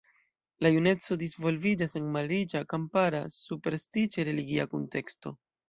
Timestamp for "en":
2.01-2.09